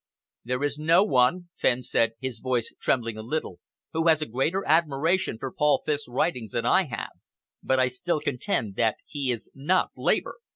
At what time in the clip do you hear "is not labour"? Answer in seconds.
9.29-10.37